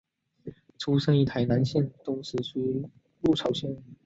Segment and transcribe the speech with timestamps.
[0.79, 2.83] 出生于台南县东石区
[3.19, 3.69] 鹿草乡。